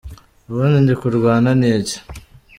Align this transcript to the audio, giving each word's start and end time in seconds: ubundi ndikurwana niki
ubundi 0.49 0.77
ndikurwana 0.83 1.49
niki 1.61 1.97